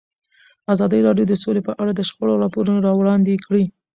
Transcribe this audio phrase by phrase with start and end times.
[0.73, 3.63] ازادي راډیو د سوله په اړه د شخړو راپورونه وړاندې کړي.